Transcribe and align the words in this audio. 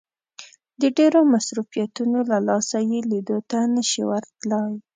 د 0.81 0.83
ډېرو 0.97 1.19
مصروفيتونو 1.33 2.19
له 2.29 2.37
لاسه 2.47 2.77
يې 2.89 2.99
ليدو 3.11 3.37
ته 3.49 3.59
نه 3.75 3.83
شي 3.89 4.01
ورتلای. 4.09 4.73